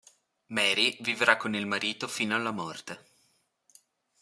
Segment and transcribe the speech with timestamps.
[0.47, 3.05] Mary vivrà con il marito fino alla morte.